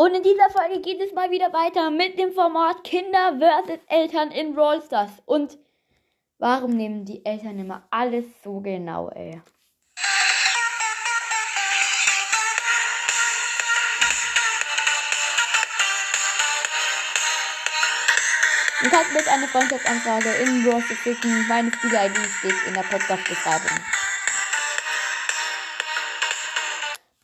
[0.00, 3.80] Und in dieser Folge geht es mal wieder weiter mit dem Format Kinder vs.
[3.88, 5.10] Eltern in Brawl Stars.
[5.26, 5.58] Und
[6.38, 9.42] warum nehmen die Eltern immer alles so genau, ey?
[18.84, 21.16] Du kannst mit einer Freundschaftsanfrage in Brawl Stars.
[21.48, 23.80] Meine Spieler-ID steht in der Podcast-Beschreibung.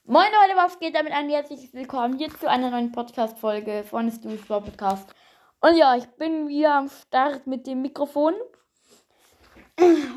[0.06, 1.30] Moin Leute, was geht damit ein?
[1.30, 5.14] Herzlich willkommen hier zu einer neuen Podcast-Folge von Stu's Podcast.
[5.62, 8.34] Und ja, ich bin wieder am Start mit dem Mikrofon.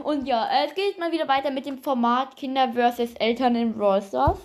[0.03, 3.13] Und ja, es geht mal wieder weiter mit dem Format Kinder vs.
[3.13, 4.39] Eltern in Brawl Stars.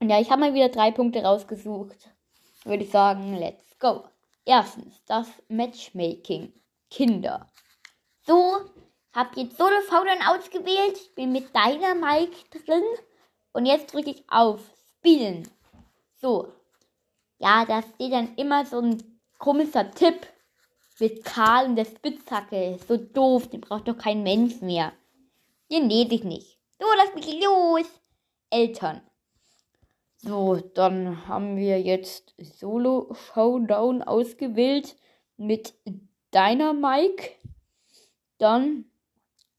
[0.00, 2.10] Und ja, ich habe mal wieder drei Punkte rausgesucht.
[2.64, 4.04] Würde ich sagen, let's go.
[4.44, 6.52] Erstens, das Matchmaking.
[6.90, 7.48] Kinder.
[8.26, 8.60] So,
[9.14, 10.98] hab jetzt Solo V dann ausgewählt.
[10.98, 12.84] Ich bin mit deiner Mike drin.
[13.52, 14.60] Und jetzt drücke ich auf
[14.98, 15.48] Spielen.
[16.20, 16.52] So.
[17.38, 19.02] Ja, da steht dann immer so ein
[19.38, 20.26] komischer Tipp
[21.00, 22.78] mit Karl und der Spitzhacke.
[22.86, 24.92] So doof, den braucht doch kein Mensch mehr.
[25.70, 26.58] Den lese ich nicht.
[26.78, 27.86] So, lass mich los.
[28.50, 29.00] Eltern.
[30.18, 34.94] So, dann haben wir jetzt Solo Showdown ausgewählt
[35.36, 35.74] mit
[36.30, 37.30] deiner Mike.
[38.38, 38.84] Dann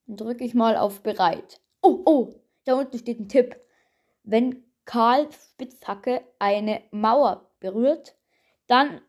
[0.07, 1.59] drücke ich mal auf bereit.
[1.81, 2.33] Oh, oh,
[2.63, 3.57] da unten steht ein Tipp.
[4.23, 8.15] Wenn Karl Spitzhacke eine Mauer berührt,
[8.67, 9.01] dann.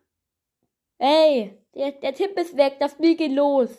[0.97, 3.69] Hey, der, der Tipp ist weg, das Spiel geht los.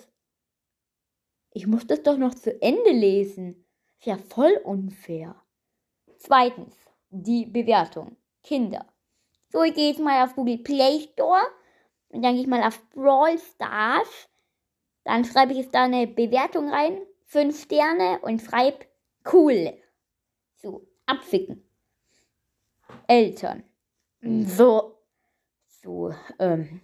[1.53, 3.65] Ich muss das doch noch zu Ende lesen.
[3.99, 5.35] Ist ja voll unfair.
[6.19, 6.77] Zweitens,
[7.09, 8.17] die Bewertung.
[8.43, 8.87] Kinder.
[9.49, 11.47] So, ich gehe jetzt mal auf Google Play Store
[12.09, 14.29] und dann gehe ich mal auf Brawl Stars.
[15.05, 16.99] Dann schreibe ich jetzt da eine Bewertung rein.
[17.25, 18.87] Fünf Sterne und schreibe
[19.33, 19.73] cool.
[20.57, 21.63] So, abficken.
[23.07, 23.63] Eltern.
[24.21, 24.99] So.
[25.83, 26.81] So, ähm.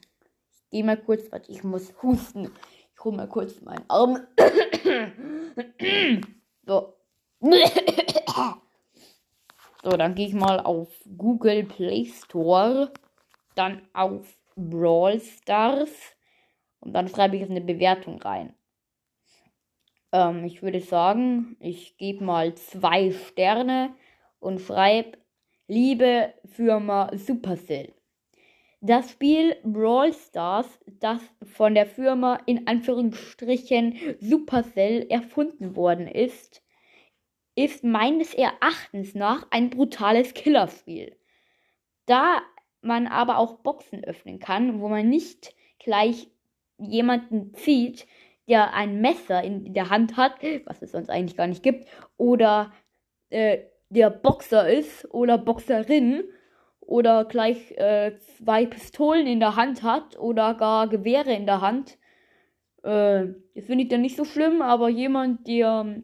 [0.52, 2.50] Ich geh mal kurz, warte, ich muss husten.
[2.94, 4.26] Ich hole mal kurz meinen Arm.
[6.66, 6.94] so.
[9.84, 12.92] So, dann gehe ich mal auf Google Play Store,
[13.56, 15.90] dann auf Brawl Stars
[16.78, 18.54] und dann schreibe ich jetzt eine Bewertung rein.
[20.12, 23.92] Ähm, ich würde sagen, ich gebe mal zwei Sterne
[24.42, 25.18] und schreibe
[25.68, 27.94] Liebe Firma Supercell.
[28.80, 31.22] Das Spiel Brawl Stars, das
[31.54, 36.62] von der Firma in Anführungsstrichen Supercell erfunden worden ist,
[37.54, 41.16] ist meines Erachtens nach ein brutales Killerspiel.
[42.06, 42.42] Da
[42.80, 46.28] man aber auch Boxen öffnen kann, wo man nicht gleich
[46.78, 48.06] jemanden zieht,
[48.48, 51.86] der ein Messer in der Hand hat, was es sonst eigentlich gar nicht gibt,
[52.16, 52.72] oder
[53.30, 53.60] äh,
[53.92, 56.24] der Boxer ist oder Boxerin
[56.80, 61.98] oder gleich äh, zwei Pistolen in der Hand hat oder gar Gewehre in der Hand.
[62.82, 66.02] Äh, das finde ich dann nicht so schlimm, aber jemand, der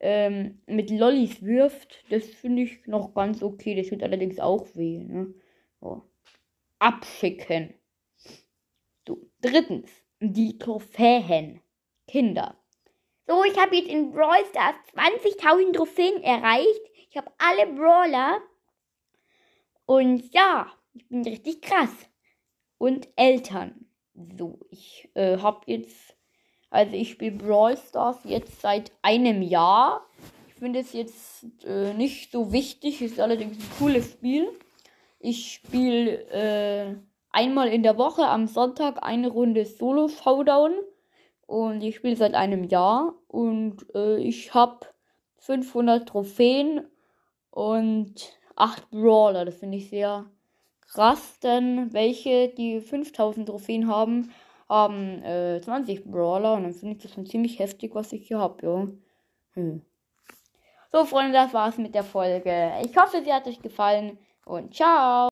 [0.00, 3.74] ähm, mit Lollis wirft, das finde ich noch ganz okay.
[3.74, 5.04] Das tut allerdings auch weh.
[5.04, 5.34] Ne?
[5.80, 6.02] So.
[6.80, 7.74] Abschicken.
[9.06, 9.18] So.
[9.40, 11.60] Drittens, die Trophäen.
[12.08, 12.56] Kinder.
[13.28, 16.89] So, ich habe jetzt in Brawl Stars 20.000 Trophäen erreicht.
[17.10, 18.38] Ich habe alle Brawler.
[19.84, 21.90] Und ja, ich bin richtig krass.
[22.78, 23.86] Und Eltern.
[24.38, 26.16] So, ich äh, habe jetzt,
[26.70, 30.06] also ich spiele Brawl Stars jetzt seit einem Jahr.
[30.46, 34.48] Ich finde es jetzt äh, nicht so wichtig, ist allerdings ein cooles Spiel.
[35.18, 36.96] Ich spiele äh,
[37.32, 40.74] einmal in der Woche am Sonntag eine Runde Solo Showdown.
[41.48, 43.14] Und ich spiele seit einem Jahr.
[43.26, 44.86] Und äh, ich habe
[45.38, 46.82] 500 Trophäen
[47.50, 48.14] und
[48.56, 49.44] 8 Brawler.
[49.44, 50.26] Das finde ich sehr
[50.92, 54.32] krass, denn welche, die 5000 Trophäen haben,
[54.68, 56.54] haben äh, 20 Brawler.
[56.54, 58.86] Und dann finde ich das schon ziemlich heftig, was ich hier habe, ja.
[59.54, 59.82] Hm.
[60.92, 62.72] So, Freunde, das war's mit der Folge.
[62.84, 65.28] Ich hoffe, sie hat euch gefallen und ciao.